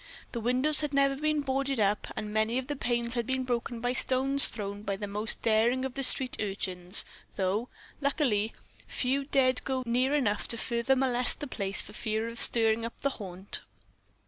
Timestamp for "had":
0.81-0.95, 3.13-3.27